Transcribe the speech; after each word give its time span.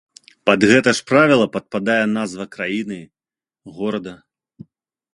Пад 0.49 0.63
гэта 0.71 0.93
ж 0.99 1.03
правіла 1.09 1.47
падпадае 1.57 1.99
назва 2.17 2.49
краіны, 2.57 3.01
горада. 3.79 4.21